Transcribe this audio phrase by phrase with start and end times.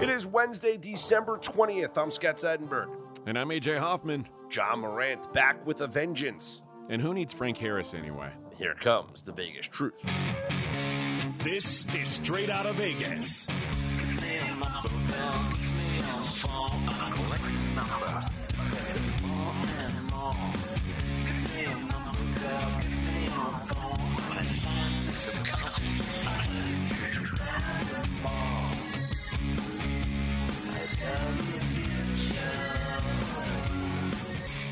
[0.00, 1.98] It is Wednesday, December 20th.
[1.98, 2.88] I'm Scott Seidenberg.
[3.26, 4.28] And I'm AJ Hoffman.
[4.50, 6.62] Ja Morant back with a vengeance.
[6.88, 8.30] And who needs Frank Harris anyway?
[8.56, 10.08] Here comes the Vegas truth.
[11.42, 13.48] This is straight out of Vegas.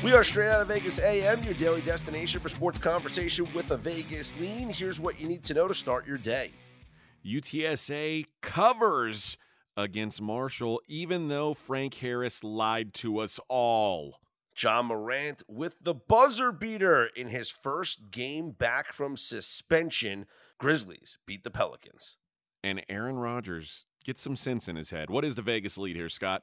[0.03, 3.77] We are straight out of Vegas AM, your daily destination for sports conversation with a
[3.77, 4.69] Vegas lean.
[4.69, 6.51] Here's what you need to know to start your day.
[7.25, 9.37] UTSA covers
[9.75, 14.19] against Marshall, even though Frank Harris lied to us all.
[14.55, 20.25] Ja Morant with the buzzer beater in his first game back from suspension.
[20.59, 22.17] Grizzlies beat the Pelicans.
[22.63, 25.09] And Aaron Rodgers gets some sense in his head.
[25.11, 26.41] What is the Vegas lead here, Scott?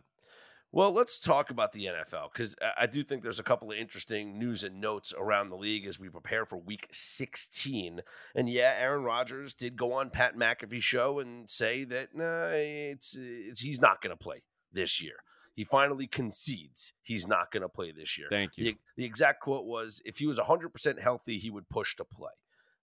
[0.71, 4.39] Well, let's talk about the NFL because I do think there's a couple of interesting
[4.39, 8.01] news and notes around the league as we prepare for Week 16.
[8.35, 13.17] And yeah, Aaron Rodgers did go on Pat McAfee show and say that nah, it's,
[13.17, 15.15] it's he's not going to play this year.
[15.55, 18.27] He finally concedes he's not going to play this year.
[18.29, 18.65] Thank you.
[18.65, 22.33] The, the, exact quote was, "If he was 100% healthy, he would push to play."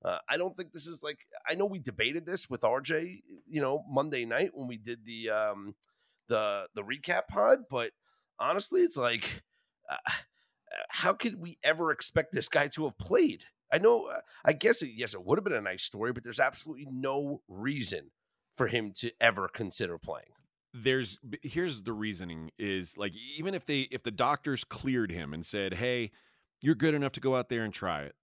[0.04, 3.62] Uh, I don't think this is like I know we debated this with RJ, you
[3.62, 5.30] know, Monday night when we did the.
[5.30, 5.76] Um,
[6.32, 7.92] the the recap pod, but
[8.40, 9.44] honestly, it's like,
[9.90, 9.98] uh,
[10.90, 13.46] how could we ever expect this guy to have played?
[13.72, 16.24] I know, uh, I guess, it, yes, it would have been a nice story, but
[16.24, 18.12] there's absolutely no reason
[18.56, 20.32] for him to ever consider playing.
[20.74, 25.46] There's here's the reasoning is like even if they if the doctors cleared him and
[25.46, 26.12] said, "Hey,
[26.62, 28.16] you're good enough to go out there and try it,"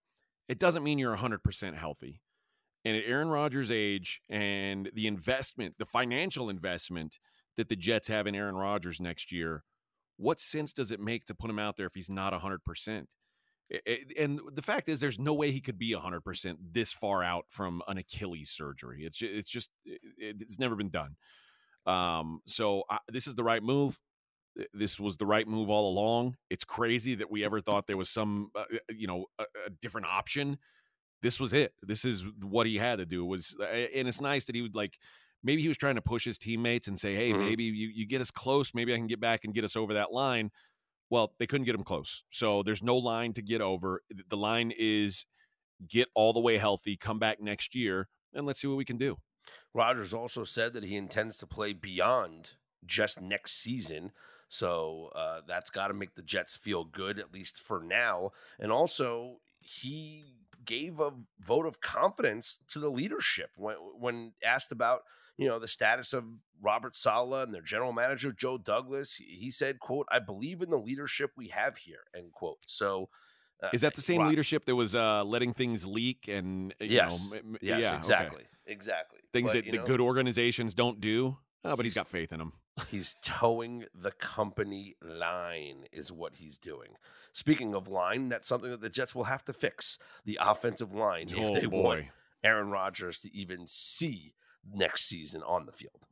[0.48, 2.20] it doesn't mean you're 100% healthy.
[2.84, 7.18] And at Aaron Rodgers' age and the investment, the financial investment
[7.56, 9.64] that the Jets have in Aaron Rodgers next year,
[10.16, 13.06] what sense does it make to put him out there if he's not 100%?
[14.19, 17.82] And the fact is, there's no way he could be 100% this far out from
[17.87, 19.04] an Achilles surgery.
[19.04, 21.16] It's just, it's just, it's never been done.
[21.84, 23.98] Um, so I, this is the right move.
[24.72, 26.36] This was the right move all along.
[26.50, 30.06] It's crazy that we ever thought there was some, uh, you know, a, a different
[30.06, 30.58] option.
[31.22, 31.72] This was it.
[31.82, 33.24] This is what he had to do.
[33.24, 34.98] Was and it's nice that he would like
[35.42, 37.41] maybe he was trying to push his teammates and say, hey, mm-hmm.
[37.41, 38.72] maybe you, you get us close.
[38.74, 40.50] Maybe I can get back and get us over that line.
[41.10, 42.22] Well, they couldn't get him close.
[42.30, 44.02] So there's no line to get over.
[44.28, 45.26] The line is
[45.88, 48.98] get all the way healthy, come back next year, and let's see what we can
[48.98, 49.16] do.
[49.72, 52.54] Rodgers also said that he intends to play beyond
[52.84, 54.12] just next season.
[54.48, 58.31] So uh, that's got to make the Jets feel good, at least for now.
[58.59, 60.25] And also, he
[60.64, 65.03] gave a vote of confidence to the leadership when, when asked about
[65.37, 66.25] you know the status of
[66.60, 69.14] Robert Saleh and their general manager Joe Douglas.
[69.14, 72.58] He said, "quote I believe in the leadership we have here." End quote.
[72.66, 73.08] So.
[73.60, 77.41] Uh, Is that the same leadership that was uh, letting things leak and yes, know,
[77.60, 78.72] yes, yeah, exactly, okay.
[78.72, 79.19] exactly.
[79.32, 81.37] Things but, that the know, good organizations don't do.
[81.69, 82.53] Oh, but he's, he's got faith in him.
[82.91, 86.91] he's toeing the company line, is what he's doing.
[87.33, 91.29] Speaking of line, that's something that the Jets will have to fix the offensive line
[91.37, 91.83] oh, if they boy.
[91.83, 92.05] want
[92.43, 94.34] Aaron Rodgers to even see
[94.73, 96.06] next season on the field.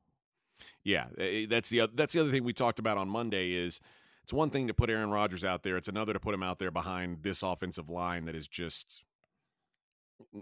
[0.84, 3.80] Yeah, eh, eh, that's the that's the other thing we talked about on Monday is
[4.22, 6.58] it's one thing to put Aaron Rodgers out there, it's another to put him out
[6.58, 9.04] there behind this offensive line that is just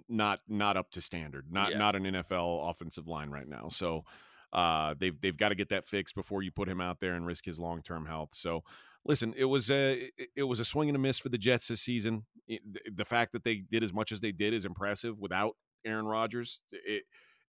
[0.08, 1.46] not not up to standard.
[1.50, 1.78] Not yeah.
[1.78, 3.68] not an NFL offensive line right now.
[3.68, 4.04] So
[4.54, 7.26] uh, they've they've got to get that fixed before you put him out there and
[7.26, 8.30] risk his long term health.
[8.32, 8.62] So,
[9.04, 11.82] listen, it was a it was a swing and a miss for the Jets this
[11.82, 12.24] season.
[12.46, 12.62] It,
[12.96, 16.62] the fact that they did as much as they did is impressive without Aaron Rodgers.
[16.70, 17.02] It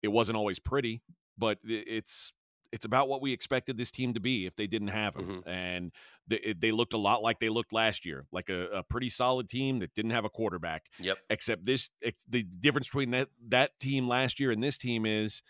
[0.01, 1.01] it wasn't always pretty,
[1.37, 2.31] but it's
[2.71, 5.27] it's about what we expected this team to be if they didn't have him.
[5.27, 5.49] Mm-hmm.
[5.49, 5.91] And
[6.27, 9.47] they, they, looked a lot like they looked last year, like a, a, pretty solid
[9.47, 10.87] team that didn't have a quarterback.
[10.99, 11.19] Yep.
[11.29, 11.91] Except this,
[12.27, 15.43] the difference between that that team last year and this team is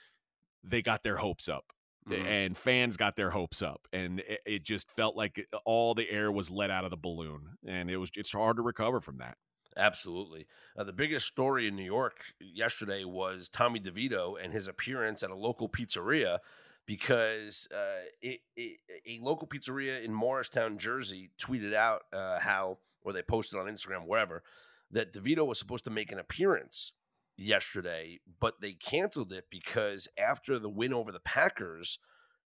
[0.63, 1.65] they got their hopes up.
[2.09, 2.25] Mm-hmm.
[2.25, 6.09] And fans got their hopes up, and it, it just felt like uh, all the
[6.09, 9.19] air was let out of the balloon, and it was it's hard to recover from
[9.19, 9.37] that.
[9.77, 10.45] Absolutely.
[10.77, 15.31] Uh, the biggest story in New York yesterday was Tommy DeVito and his appearance at
[15.31, 16.39] a local pizzeria
[16.85, 23.13] because uh, it, it, a local pizzeria in Morristown, Jersey, tweeted out uh, how, or
[23.13, 24.43] they posted on Instagram, wherever,
[24.91, 26.93] that DeVito was supposed to make an appearance
[27.37, 31.99] yesterday, but they canceled it because after the win over the Packers,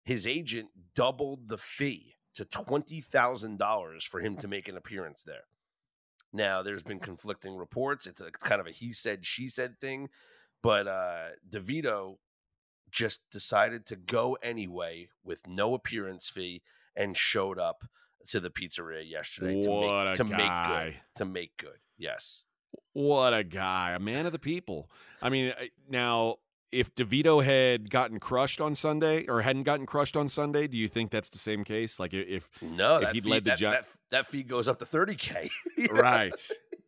[0.04, 5.46] his agent doubled the fee to $20,000 for him to make an appearance there.
[6.32, 8.06] Now, there's been conflicting reports.
[8.06, 10.10] It's a kind of a he said, she said thing,
[10.62, 12.18] but uh, DeVito
[12.92, 16.62] just decided to go anyway with no appearance fee
[16.96, 17.84] and showed up
[18.28, 20.96] to the pizzeria yesterday to make to make good.
[21.16, 21.80] To make good.
[21.98, 22.44] Yes.
[22.94, 24.90] What a guy, a man of the people.
[25.22, 25.54] I mean,
[25.90, 26.38] now
[26.72, 30.88] if DeVito had gotten crushed on Sunday or hadn't gotten crushed on Sunday, do you
[30.88, 32.00] think that's the same case?
[32.00, 34.68] Like if No, If that he'd fee, led the that, Gi- that, that fee goes
[34.68, 35.50] up to 30K.
[35.92, 36.34] right,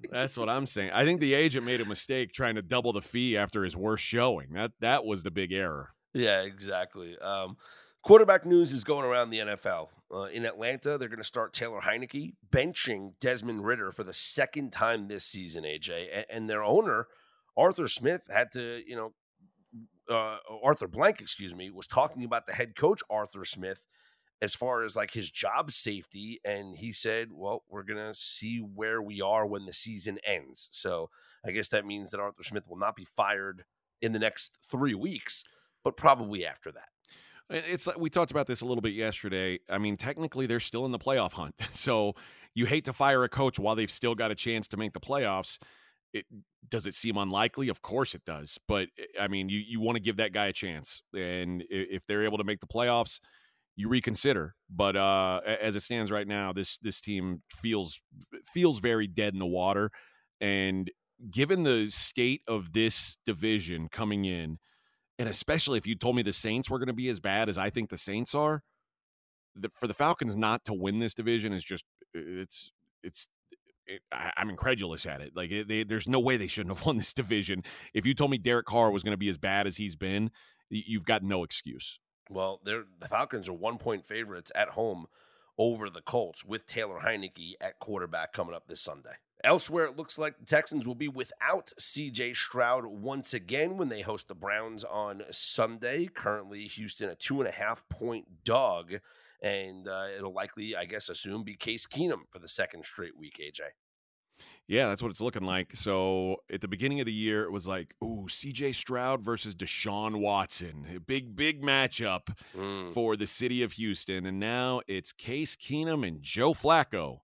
[0.09, 0.91] that's what I'm saying.
[0.93, 4.03] I think the agent made a mistake trying to double the fee after his worst
[4.03, 4.53] showing.
[4.53, 5.91] That that was the big error.
[6.13, 7.17] Yeah, exactly.
[7.19, 7.55] Um,
[8.03, 9.89] quarterback news is going around the NFL.
[10.11, 14.71] Uh, in Atlanta, they're going to start Taylor Heinicke benching Desmond Ridder for the second
[14.71, 15.63] time this season.
[15.63, 17.07] AJ and, and their owner
[17.57, 19.13] Arthur Smith had to, you know,
[20.09, 23.85] uh, Arthur Blank, excuse me, was talking about the head coach Arthur Smith
[24.41, 29.01] as far as like his job safety, and he said, "Well, we're gonna see where
[29.01, 31.09] we are when the season ends." So
[31.45, 33.65] I guess that means that Arthur Smith will not be fired
[34.01, 35.43] in the next three weeks,
[35.83, 36.89] but probably after that.
[37.49, 39.59] It- It's like we talked about this a little bit yesterday.
[39.69, 41.55] I mean, technically, they're still in the playoff hunt.
[41.75, 42.13] So
[42.55, 44.99] you hate to fire a coach while they've still got a chance to make the
[44.99, 45.57] playoffs.
[46.13, 46.25] It
[46.67, 47.69] does it seem unlikely?
[47.69, 48.59] Of course it does.
[48.67, 52.05] But eh, I mean, you you want to give that guy a chance, and if
[52.07, 53.19] they're able to make the playoffs,
[53.75, 54.55] you reconsider.
[54.69, 58.01] But uh, as it stands right now, this this team feels
[58.45, 59.91] feels very dead in the water,
[60.41, 60.89] and
[61.31, 64.59] given the state of this division coming in,
[65.19, 67.57] and especially if you told me the Saints were going to be as bad as
[67.57, 68.63] I think the Saints are,
[69.53, 71.83] the, for the Falcons not to win this division is just
[72.13, 72.71] it's
[73.03, 73.27] it's.
[73.85, 75.35] It, I, I'm incredulous at it.
[75.35, 77.63] Like they, there's no way they shouldn't have won this division.
[77.93, 80.31] If you told me Derek Carr was going to be as bad as he's been,
[80.69, 81.99] you've got no excuse.
[82.29, 85.07] Well, the Falcons are one point favorites at home
[85.57, 89.15] over the Colts with Taylor Heinicke at quarterback coming up this Sunday.
[89.43, 94.01] Elsewhere, it looks like the Texans will be without CJ Stroud once again when they
[94.01, 96.07] host the Browns on Sunday.
[96.07, 98.95] Currently, Houston a two and a half point dog,
[99.41, 103.39] and uh, it'll likely, I guess, assume be Case Keenum for the second straight week.
[103.41, 103.61] AJ.
[104.67, 105.75] Yeah, that's what it's looking like.
[105.75, 110.19] So at the beginning of the year, it was like, ooh, CJ Stroud versus Deshaun
[110.19, 110.85] Watson.
[110.95, 112.91] A big, big matchup Mm.
[112.93, 114.25] for the city of Houston.
[114.25, 117.21] And now it's Case Keenum and Joe Flacco.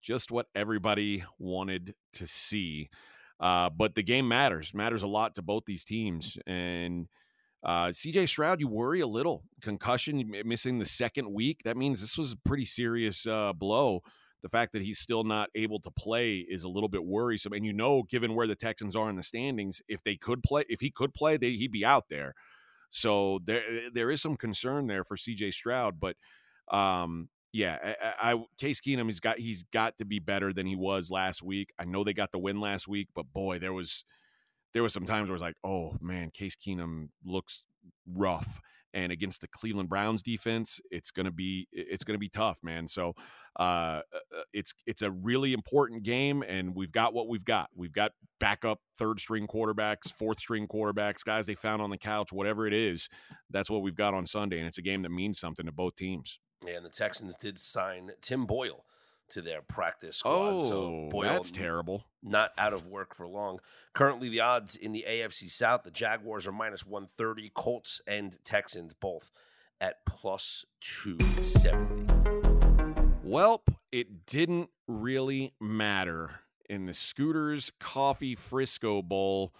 [0.00, 2.88] Just what everybody wanted to see.
[3.40, 6.36] Uh, but the game matters, matters a lot to both these teams.
[6.46, 7.08] And
[7.62, 9.44] uh, CJ Stroud, you worry a little.
[9.62, 11.60] Concussion, missing the second week.
[11.64, 14.00] That means this was a pretty serious uh, blow.
[14.42, 17.52] The fact that he's still not able to play is a little bit worrisome.
[17.52, 20.64] And you know, given where the Texans are in the standings, if they could play,
[20.68, 22.34] if he could play, they, he'd be out there.
[22.90, 23.62] So there
[23.92, 26.16] there is some concern there for CJ Stroud, but
[26.70, 30.76] um, yeah, I, I Case Keenum he's got he's got to be better than he
[30.76, 31.72] was last week.
[31.78, 34.04] I know they got the win last week, but boy, there was
[34.74, 37.64] there was some times where it's like, oh man, Case Keenum looks
[38.06, 38.60] rough.
[38.94, 42.88] And against the Cleveland Browns defense, it's gonna be it's gonna be tough, man.
[42.88, 43.14] So
[43.58, 44.00] uh,
[44.52, 47.68] it's it's a really important game, and we've got what we've got.
[47.74, 52.32] We've got backup third string quarterbacks, fourth string quarterbacks, guys they found on the couch,
[52.32, 53.08] whatever it is.
[53.50, 55.94] That's what we've got on Sunday, and it's a game that means something to both
[55.94, 56.38] teams.
[56.66, 58.84] And the Texans did sign Tim Boyle
[59.30, 60.60] to their practice squad.
[60.62, 62.06] so Oh, Boyle that's terrible.
[62.22, 63.60] not out of work for long.
[63.94, 68.94] Currently, the odds in the AFC South, the Jaguars are minus 130, Colts and Texans
[68.94, 69.30] both
[69.80, 72.04] at plus 270.
[73.24, 76.30] Welp, it didn't really matter.
[76.68, 79.54] In the Scooters Coffee Frisco Bowl,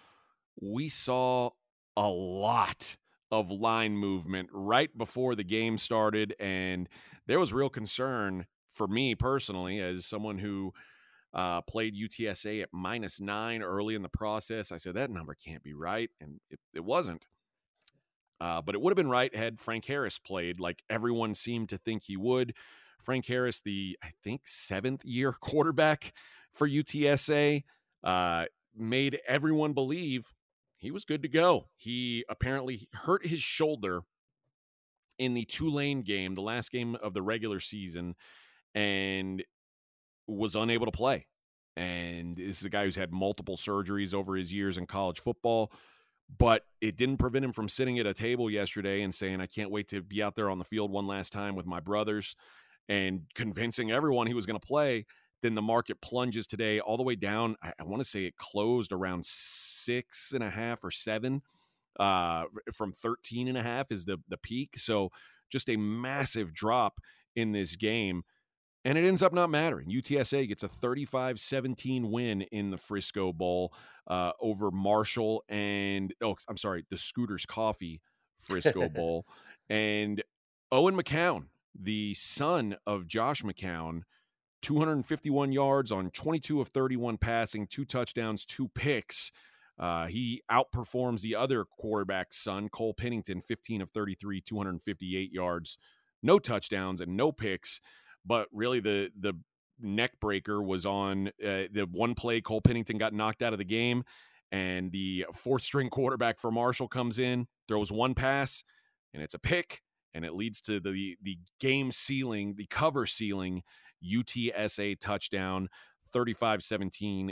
[0.61, 1.51] we saw
[1.97, 2.97] a lot
[3.31, 6.35] of line movement right before the game started.
[6.39, 6.89] And
[7.27, 10.73] there was real concern for me personally, as someone who
[11.35, 14.73] uh, played UTSA at minus nine early in the process.
[14.73, 16.11] I said, that number can't be right.
[16.21, 17.27] And it, it wasn't.
[18.41, 21.79] Uh, but it would have been right had Frank Harris played like everyone seemed to
[21.79, 22.55] think he would.
[23.01, 26.13] Frank Harris, the I think seventh year quarterback
[26.53, 27.65] for UTSA,
[28.05, 28.45] uh,
[28.77, 30.33] made everyone believe
[30.79, 31.69] he was good to go.
[31.77, 34.03] He apparently hurt his shoulder
[35.19, 38.15] in the Tulane game, the last game of the regular season,
[38.75, 39.45] and
[40.27, 41.27] was unable to play.
[41.77, 45.73] And this is a guy who's had multiple surgeries over his years in college football,
[46.39, 49.71] but it didn't prevent him from sitting at a table yesterday and saying, I can't
[49.71, 52.37] wait to be out there on the field one last time with my brothers
[52.89, 55.07] and convincing everyone he was going to play.
[55.43, 57.57] Then the market plunges today all the way down.
[57.63, 61.43] I, I want to say it closed around six and a half or seven
[61.99, 64.79] uh, from 13 and a half is the, the peak.
[64.79, 65.11] So
[65.51, 67.01] just a massive drop
[67.35, 68.23] in this game.
[68.85, 69.91] And it ends up not mattering.
[69.91, 73.75] UTSA gets a 35 17 win in the Frisco Bowl
[74.07, 78.01] uh, over Marshall and, oh, I'm sorry, the Scooters Coffee
[78.41, 79.27] Frisco Bowl.
[79.69, 80.23] And
[80.71, 81.47] Owen McCown,
[81.79, 84.03] the son of Josh McCown,
[84.63, 89.31] 251 yards on 22 of 31 passing, two touchdowns, two picks.
[89.79, 95.79] Uh, he outperforms the other quarterback's son, Cole Pennington, 15 of 33, 258 yards,
[96.23, 97.81] no touchdowns and no picks.
[98.25, 99.35] But really, the the
[99.81, 102.41] neck breaker was on uh, the one play.
[102.41, 104.03] Cole Pennington got knocked out of the game,
[104.51, 108.65] and the fourth string quarterback for Marshall comes in, throws one pass,
[109.15, 113.63] and it's a pick, and it leads to the the game sealing, the cover sealing
[114.05, 115.69] UTSA touchdown,
[116.15, 117.31] 35-17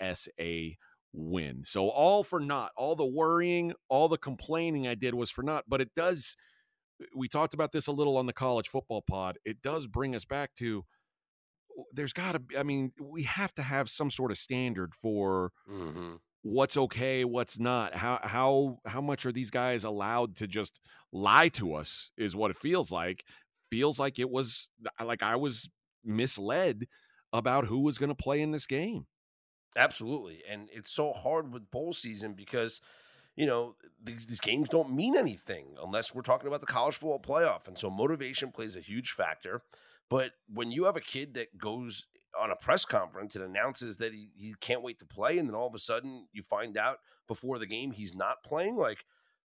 [0.00, 0.76] UTSA
[1.12, 1.62] win.
[1.64, 2.72] So all for naught.
[2.76, 6.36] All the worrying, all the complaining I did was for naught, but it does
[7.14, 9.36] we talked about this a little on the college football pod.
[9.44, 10.84] It does bring us back to
[11.92, 15.50] there's got to be I mean, we have to have some sort of standard for
[15.70, 16.14] Mm-hmm.
[16.42, 17.94] what's okay, what's not.
[17.96, 20.80] How how how much are these guys allowed to just
[21.12, 23.24] lie to us is what it feels like.
[23.70, 24.70] Feels like it was
[25.04, 25.68] like I was
[26.04, 26.86] misled
[27.32, 29.06] about who was going to play in this game.
[29.76, 30.42] Absolutely.
[30.48, 32.80] And it's so hard with bowl season because,
[33.34, 37.20] you know, these, these games don't mean anything unless we're talking about the college football
[37.20, 37.66] playoff.
[37.66, 39.62] And so motivation plays a huge factor.
[40.08, 42.06] But when you have a kid that goes
[42.40, 45.54] on a press conference and announces that he, he can't wait to play, and then
[45.54, 49.04] all of a sudden you find out before the game he's not playing, like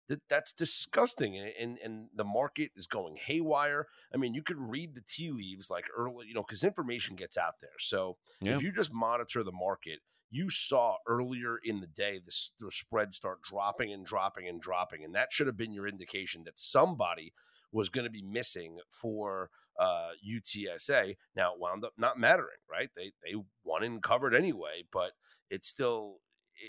[0.09, 1.37] that, that's disgusting.
[1.37, 3.87] And, and and the market is going haywire.
[4.13, 7.37] I mean, you could read the tea leaves like early, you know, because information gets
[7.37, 7.77] out there.
[7.79, 8.55] So Yeah.
[8.55, 9.99] if you just monitor the market,
[10.31, 15.03] you saw earlier in the day this the spread start dropping and dropping and dropping,
[15.03, 17.33] and that should have been your indication that somebody
[17.71, 21.15] was going to be missing for uh, UTSA.
[21.35, 22.89] Now it wound up not mattering, right?
[22.95, 25.11] They they won and covered anyway, but
[25.49, 26.19] it's still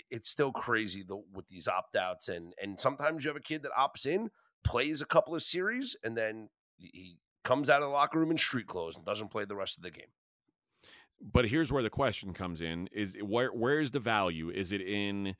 [0.09, 3.63] it's still crazy the, with these opt outs, and and sometimes you have a kid
[3.63, 4.29] that opts in,
[4.63, 8.37] plays a couple of series, and then he- comes out of the locker room in
[8.37, 10.05] street clothes and doesn't play the rest of the game.
[11.19, 14.49] But here's where the question comes in: Is where where is the value?
[14.49, 15.35] Is it in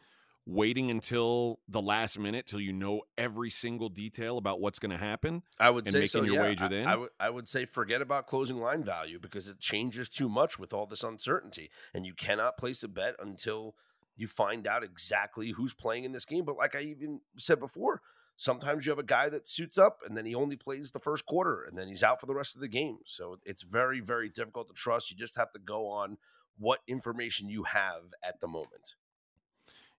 [0.45, 4.97] waiting until the last minute till you know every single detail about what's going to
[4.97, 5.43] happen?
[5.59, 6.43] I would say making so, your yeah.
[6.43, 6.87] wager then?
[6.87, 10.59] I would I would say forget about closing line value because it changes too much
[10.59, 13.75] with all this uncertainty, and you cannot place a bet until
[14.15, 16.45] you find out exactly who's playing in this game.
[16.45, 18.01] But like I even said before,
[18.37, 21.25] sometimes you have a guy that suits up and then he only plays the first
[21.25, 22.97] quarter and then he's out for the rest of the game.
[23.05, 25.11] So it's very very difficult to trust.
[25.11, 26.17] You just have to go on
[26.57, 28.95] what information you have at the moment.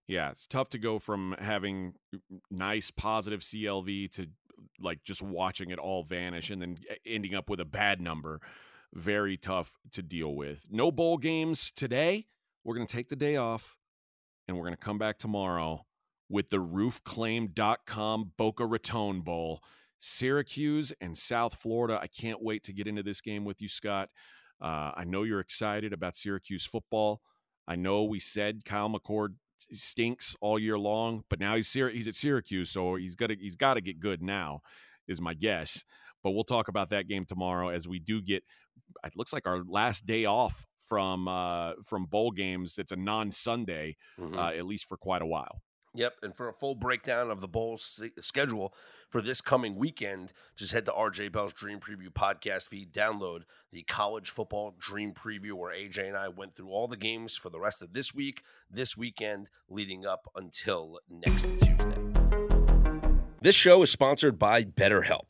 [0.07, 1.93] Yeah, it's tough to go from having
[2.51, 4.27] nice positive CLV to
[4.79, 8.41] like just watching it all vanish and then ending up with a bad number.
[8.93, 10.65] Very tough to deal with.
[10.69, 12.27] No bowl games today.
[12.63, 13.77] We're going to take the day off
[14.47, 15.85] and we're going to come back tomorrow
[16.29, 19.61] with the roofclaim.com Boca Raton Bowl.
[19.99, 21.97] Syracuse and South Florida.
[22.01, 24.09] I can't wait to get into this game with you, Scott.
[24.61, 27.21] Uh, I know you're excited about Syracuse football.
[27.67, 29.35] I know we said Kyle McCord
[29.71, 33.55] stinks all year long, but now he's he's at Syracuse, so he's got to he's
[33.55, 34.61] got to get good now,
[35.07, 35.85] is my guess.
[36.21, 38.43] But we'll talk about that game tomorrow as we do get.
[39.05, 42.77] It looks like our last day off from uh, from bowl games.
[42.77, 44.37] It's a non Sunday, Mhm.
[44.37, 45.61] uh, at least for quite a while.
[45.95, 46.13] Yep.
[46.23, 48.73] And for a full breakdown of the bowl schedule
[49.11, 52.91] for this coming weekend, just head to RJ Bell's Dream Preview podcast feed.
[52.91, 57.35] Download the college football Dream Preview, where AJ and I went through all the games
[57.37, 61.99] for the rest of this week, this weekend, leading up until next Tuesday.
[63.41, 65.29] This show is sponsored by BetterHelp.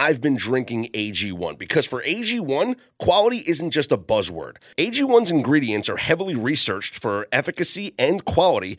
[0.00, 4.58] I've been drinking AG1 because for AG1, quality isn't just a buzzword.
[4.76, 8.78] AG1's ingredients are heavily researched for efficacy and quality,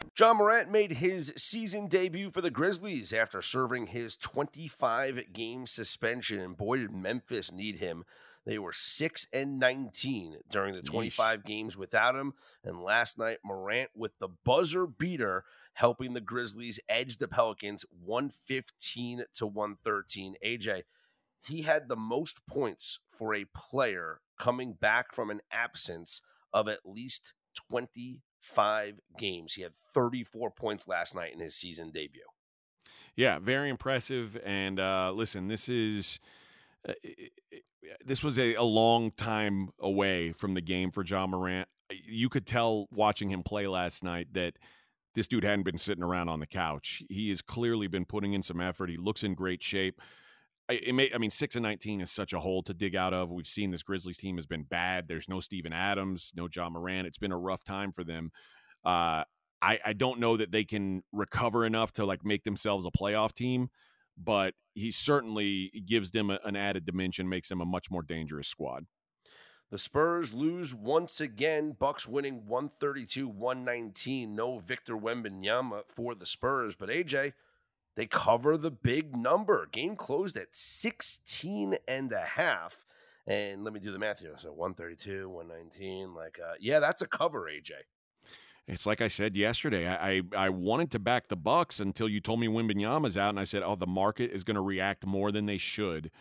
[0.21, 6.55] Ja Morant made his season debut for the Grizzlies after serving his 25-game suspension, and
[6.55, 8.03] boy, did Memphis need him.
[8.45, 11.45] They were 6 and 19 during the 25 Yeesh.
[11.45, 12.35] games without him.
[12.63, 19.23] And last night, Morant with the buzzer beater helping the Grizzlies edge the Pelicans 115
[19.33, 20.35] to 113.
[20.45, 20.83] AJ,
[21.47, 26.21] he had the most points for a player coming back from an absence
[26.53, 27.33] of at least
[28.41, 29.53] 25 games.
[29.53, 32.21] He had 34 points last night in his season debut.
[33.15, 34.37] Yeah, very impressive.
[34.43, 36.19] And uh, listen, this is.
[36.87, 36.93] Uh,
[38.05, 41.67] this was a, a long time away from the game for Ja Morant.
[41.89, 44.53] You could tell watching him play last night that
[45.13, 47.03] this dude hadn't been sitting around on the couch.
[47.09, 48.89] He has clearly been putting in some effort.
[48.89, 49.99] He looks in great shape.
[50.69, 53.29] I, may, I mean, six and nineteen is such a hole to dig out of.
[53.31, 55.07] We've seen this Grizzlies team has been bad.
[55.07, 57.05] There's no Steven Adams, no John Moran.
[57.05, 58.31] It's been a rough time for them.
[58.85, 59.23] Uh,
[59.61, 63.33] I, I don't know that they can recover enough to like make themselves a playoff
[63.33, 63.69] team
[64.17, 68.47] but he certainly gives them a, an added dimension, makes them a much more dangerous
[68.47, 68.85] squad.
[69.69, 71.75] The Spurs lose once again.
[71.79, 74.29] Bucks winning 132-119.
[74.29, 77.33] No Victor Wembanyama for the Spurs, but AJ,
[77.95, 79.67] they cover the big number.
[79.71, 82.85] Game closed at 16 and a half.
[83.27, 84.33] And let me do the math here.
[84.37, 87.71] So 132, 119, like uh, yeah, that's a cover, AJ.
[88.67, 89.87] It's like I said yesterday.
[89.87, 93.39] I, I, I wanted to back the Bucks until you told me Wembanyama's out, and
[93.39, 96.11] I said, "Oh, the market is going to react more than they should."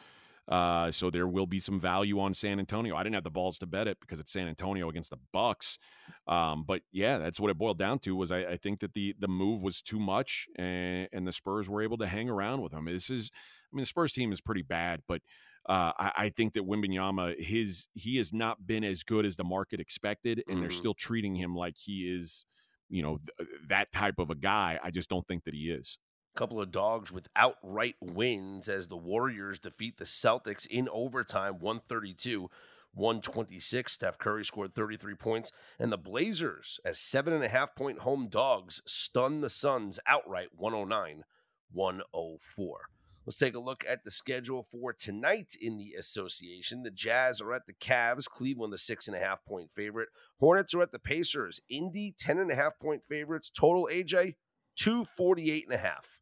[0.50, 2.96] Uh, so there will be some value on San Antonio.
[2.96, 5.78] I didn't have the balls to bet it because it's San Antonio against the Bucks.
[6.26, 8.16] Um, but yeah, that's what it boiled down to.
[8.16, 11.68] Was I, I think that the the move was too much, and, and the Spurs
[11.68, 12.86] were able to hang around with them.
[12.86, 13.30] This is,
[13.72, 15.22] I mean, the Spurs team is pretty bad, but
[15.68, 19.44] uh, I, I, think that Wembanyama, his he has not been as good as the
[19.44, 20.60] market expected, and mm-hmm.
[20.62, 22.44] they're still treating him like he is,
[22.88, 24.80] you know, th- that type of a guy.
[24.82, 25.98] I just don't think that he is.
[26.34, 32.48] Couple of dogs with outright wins as the Warriors defeat the Celtics in overtime, 132
[32.94, 33.92] 126.
[33.92, 38.28] Steph Curry scored 33 points, and the Blazers, as seven and a half point home
[38.28, 41.24] dogs, stun the Suns outright 109
[41.72, 42.80] 104.
[43.26, 46.82] Let's take a look at the schedule for tonight in the association.
[46.82, 50.08] The Jazz are at the Cavs, Cleveland, the six and a half point favorite.
[50.40, 53.50] Hornets are at the Pacers, Indy, 10 and a half point favorites.
[53.50, 54.36] Total AJ,
[54.76, 56.19] 248 and a half.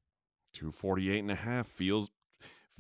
[0.59, 2.11] 248 and a half feels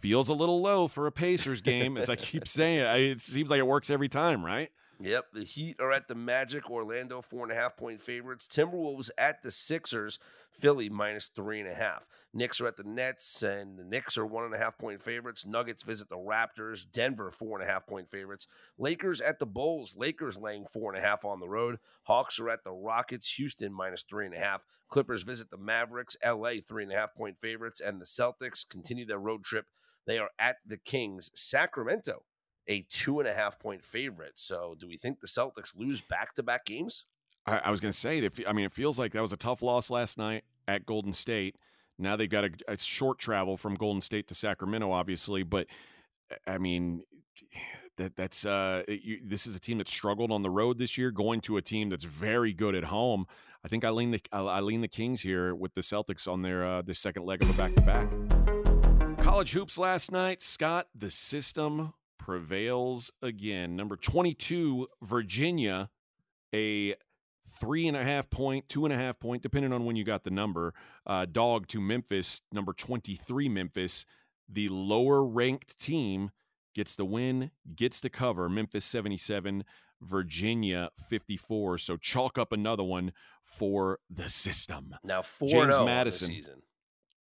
[0.00, 2.80] feels a little low for a Pacers game, as I keep saying.
[3.12, 4.68] It seems like it works every time, right?
[5.00, 8.48] Yep, the Heat are at the Magic, Orlando four and a half point favorites.
[8.48, 10.18] Timberwolves at the Sixers,
[10.50, 12.04] Philly minus three and a half.
[12.34, 15.46] Knicks are at the Nets, and the Knicks are one and a half point favorites.
[15.46, 18.48] Nuggets visit the Raptors, Denver four and a half point favorites.
[18.76, 21.78] Lakers at the Bulls, Lakers laying four and a half on the road.
[22.02, 24.62] Hawks are at the Rockets, Houston minus three and a half.
[24.88, 29.06] Clippers visit the Mavericks, LA three and a half point favorites, and the Celtics continue
[29.06, 29.66] their road trip.
[30.08, 32.24] They are at the Kings, Sacramento
[32.68, 34.32] a two and a half point favorite.
[34.36, 37.06] So, do we think the Celtics lose back to back games?
[37.46, 39.36] I, I was going to say, if I mean, it feels like that was a
[39.36, 41.56] tough loss last night at Golden State.
[41.98, 45.66] Now they've got a, a short travel from Golden State to Sacramento, obviously, but
[46.46, 47.02] I mean,
[47.96, 51.10] that that's uh, you, this is a team that struggled on the road this year,
[51.10, 53.26] going to a team that's very good at home.
[53.64, 56.64] I think I lean the I lean the Kings here with the Celtics on their
[56.66, 59.18] uh, second leg of a back to back.
[59.18, 60.86] College hoops last night, Scott.
[60.94, 63.76] The system prevails again.
[63.76, 65.90] Number 22, Virginia,
[66.54, 66.94] a
[67.48, 70.24] three and a half point, two and a half point, depending on when you got
[70.24, 70.74] the number,
[71.06, 74.04] uh, dog to Memphis, number 23, Memphis,
[74.48, 76.30] the lower ranked team
[76.74, 78.48] gets the win, gets to cover.
[78.48, 79.64] Memphis 77,
[80.00, 81.78] Virginia 54.
[81.78, 84.94] So chalk up another one for the system.
[85.02, 86.28] Now four James Madison Madison.
[86.28, 86.62] season.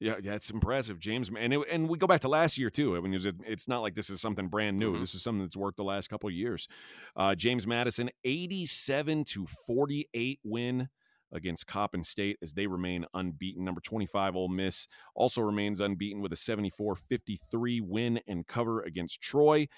[0.04, 1.30] Yeah, yeah, it's impressive, James.
[1.34, 2.94] And it, and we go back to last year too.
[2.94, 4.92] I mean, it was, it's not like this is something brand new.
[4.92, 5.00] Mhm.
[5.00, 6.68] This is something that's worked the last couple of years.
[7.16, 10.90] Uh, James Madison, eighty-seven to forty-eight win
[11.32, 13.64] against Coppin State as they remain unbeaten.
[13.64, 19.68] Number twenty-five, Ole Miss also remains unbeaten with a 74-53 win and cover against Troy.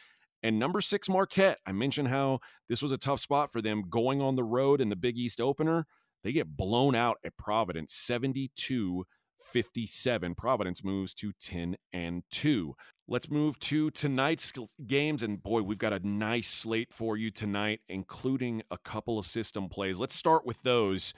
[0.43, 1.61] And number six, Marquette.
[1.65, 4.89] I mentioned how this was a tough spot for them going on the road in
[4.89, 5.87] the Big East opener.
[6.25, 9.05] They get blown out at Providence, 72
[9.47, 10.35] 57.
[10.35, 12.75] Providence moves to 10 and 2.
[13.09, 14.53] Let's move to tonight's
[14.87, 15.23] games.
[15.23, 19.69] And boy, we've got a nice slate for you tonight, including a couple of system
[19.69, 19.99] plays.
[19.99, 21.15] Let's start with those.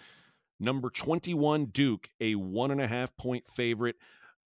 [0.61, 3.97] Number 21, Duke, a one and a half point favorite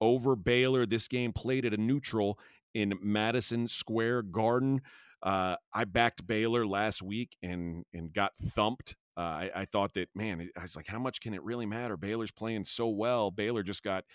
[0.02, 0.86] over Baylor.
[0.86, 2.40] This game played at a neutral
[2.74, 4.82] in Madison Square Garden.
[5.22, 8.96] Uh, I backed Baylor last week and and got thumped.
[9.20, 11.98] Uh, I, I thought that man, I was like, how much can it really matter?
[11.98, 13.32] Baylor's playing so well.
[13.32, 14.06] Baylor just got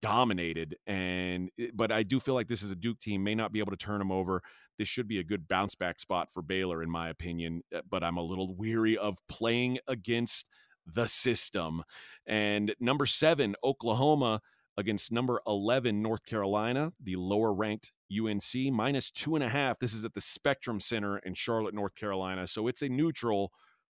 [0.00, 3.60] dominated, and but I do feel like this is a Duke team may not be
[3.60, 4.42] able to turn them over.
[4.78, 7.62] This should be a good bounce back spot for Baylor, in my opinion.
[7.74, 10.46] uh, But I'm a little weary of playing against
[10.86, 11.84] the system.
[12.26, 14.40] And number seven, Oklahoma
[14.76, 19.78] against number 11 North Carolina, the lower ranked UNC, minus two and a half.
[19.78, 22.46] This is at the Spectrum Center in Charlotte, North Carolina.
[22.46, 23.52] So it's a neutral,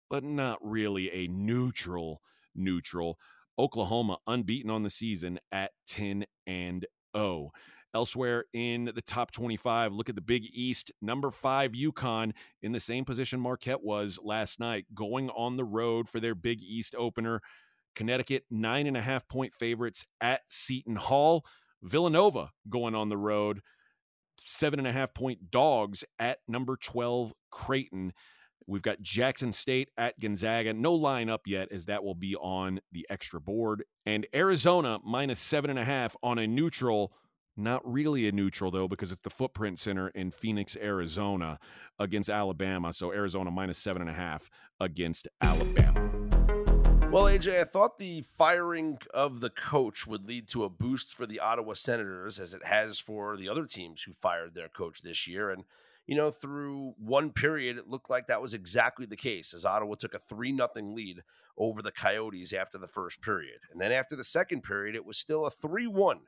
[0.09, 2.21] but not really a neutral
[2.55, 3.17] neutral.
[3.59, 7.51] Oklahoma unbeaten on the season at 10 and 0.
[7.93, 10.91] Elsewhere in the top 25, look at the Big East.
[11.01, 16.07] Number five, UConn, in the same position Marquette was last night, going on the road
[16.07, 17.41] for their Big East opener.
[17.95, 21.43] Connecticut, nine and a half point favorites at Seton Hall.
[21.81, 23.61] Villanova going on the road,
[24.45, 28.13] seven and a half point dogs at number 12, Creighton.
[28.67, 30.73] We've got Jackson State at Gonzaga.
[30.73, 33.85] No line up yet, as that will be on the extra board.
[34.05, 37.13] And Arizona minus seven and a half on a neutral.
[37.55, 41.59] Not really a neutral, though, because it's the Footprint Center in Phoenix, Arizona
[41.97, 42.93] against Alabama.
[42.93, 44.49] So Arizona minus seven and a half
[44.79, 46.11] against Alabama.
[47.09, 51.25] Well, AJ, I thought the firing of the coach would lead to a boost for
[51.25, 55.25] the Ottawa Senators, as it has for the other teams who fired their coach this
[55.25, 55.49] year.
[55.49, 55.63] And,
[56.07, 59.95] you know, through one period, it looked like that was exactly the case, as Ottawa
[59.95, 61.21] took a 3 0 lead
[61.57, 63.59] over the Coyotes after the first period.
[63.71, 66.21] And then after the second period, it was still a 3 1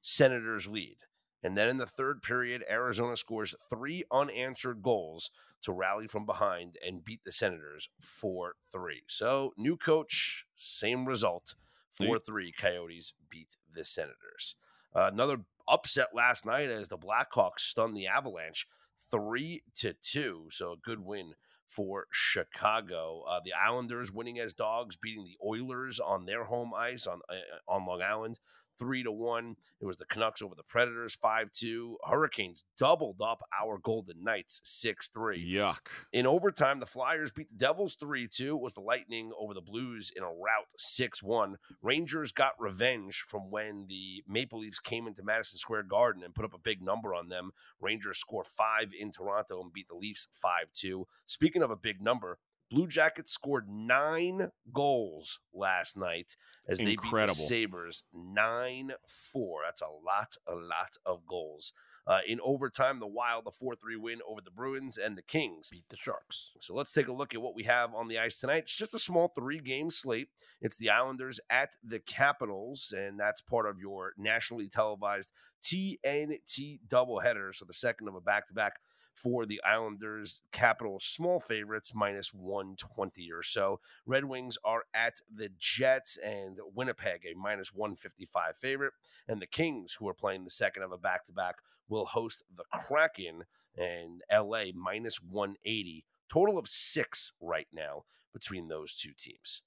[0.00, 0.98] Senators lead.
[1.42, 5.30] And then in the third period, Arizona scores three unanswered goals
[5.62, 9.02] to rally from behind and beat the Senators 4 3.
[9.08, 11.54] So, new coach, same result
[11.94, 12.52] 4 3.
[12.52, 14.54] Coyotes beat the Senators.
[14.94, 18.68] Uh, another upset last night as the Blackhawks stunned the Avalanche
[19.10, 20.46] 3 to 2.
[20.50, 21.34] So, a good win
[21.68, 23.24] for Chicago.
[23.28, 27.34] Uh, the Islanders winning as dogs, beating the Oilers on their home ice on, uh,
[27.68, 28.38] on Long Island
[28.78, 29.56] three to one.
[29.80, 31.96] It was the Canucks over the Predators, five two.
[32.08, 35.44] Hurricanes doubled up our Golden Knights, six three.
[35.54, 35.88] Yuck.
[36.12, 38.56] In overtime, the Flyers beat the Devils 3 2.
[38.56, 41.56] It was the Lightning over the Blues in a rout 6 1.
[41.82, 46.44] Rangers got revenge from when the Maple Leafs came into Madison Square Garden and put
[46.44, 47.50] up a big number on them.
[47.80, 51.06] Rangers score five in Toronto and beat the Leafs 5 2.
[51.26, 52.38] Speaking of a big number,
[52.70, 56.36] Blue Jackets scored nine goals last night
[56.68, 57.34] as they Incredible.
[57.34, 58.92] beat the Sabres 9
[59.32, 59.60] 4.
[59.64, 61.72] That's a lot, a lot of goals.
[62.08, 65.70] Uh, in overtime, the Wild, the 4 3 win over the Bruins, and the Kings
[65.70, 66.52] beat the Sharks.
[66.60, 68.64] So let's take a look at what we have on the ice tonight.
[68.64, 70.28] It's just a small three game slate.
[70.60, 75.32] It's the Islanders at the Capitals, and that's part of your nationally televised
[75.64, 77.52] TNT doubleheader.
[77.54, 78.74] So the second of a back to back
[79.16, 80.42] for the Islanders.
[80.52, 83.80] Capitals small favorites minus 120 or so.
[84.04, 88.92] Red Wings are at the Jets and Winnipeg a minus 155 favorite.
[89.26, 91.56] And the Kings, who are playing the second of a back to back,
[91.88, 93.44] will host the Kraken
[93.76, 96.04] and LA minus 180.
[96.30, 99.62] Total of six right now between those two teams.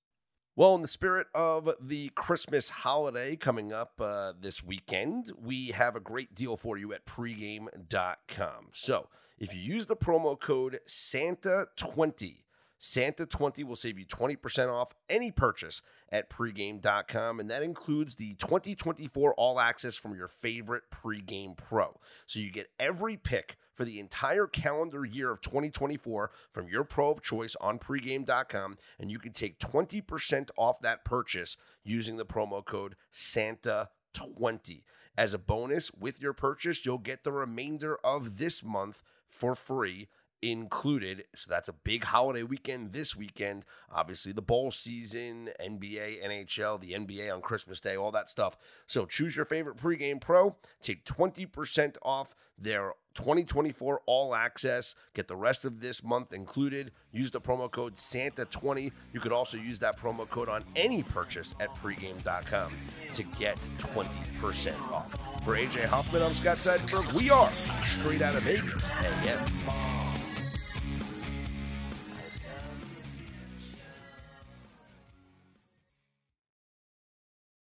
[0.56, 5.96] Well, in the spirit of the Christmas holiday coming up uh, this weekend, we have
[5.96, 8.68] a great deal for you at pregame.com.
[8.74, 9.08] So
[9.40, 12.38] if you use the promo code SANTA20,
[12.80, 19.34] Santa20 will save you 20% off any purchase at pregame.com, and that includes the 2024
[19.34, 22.00] All Access from your favorite pregame pro.
[22.26, 27.12] So you get every pick for the entire calendar year of 2024 from your pro
[27.12, 32.64] of choice on pregame.com, and you can take 20% off that purchase using the promo
[32.64, 33.88] code SANTA20.
[34.14, 34.84] 20.
[35.18, 40.08] As a bonus, with your purchase, you'll get the remainder of this month for free
[40.42, 41.26] included.
[41.36, 43.66] So that's a big holiday weekend this weekend.
[43.92, 48.58] Obviously, the bowl season, NBA, NHL, the NBA on Christmas Day, all that stuff.
[48.88, 54.96] So choose your favorite pregame pro, take 20% off their 2024 all access.
[55.14, 56.92] Get the rest of this month included.
[57.12, 58.92] Use the promo code SANTA20.
[59.14, 62.74] You could also use that promo code on any purchase at pregame.com
[63.14, 65.12] to get 20% off.
[65.44, 67.14] For AJ Hoffman, I'm Scott Seidenberg.
[67.14, 67.50] We are
[67.86, 70.09] straight out of Vegas AM.